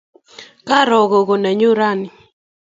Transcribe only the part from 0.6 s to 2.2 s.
Karo gogo nenyu raini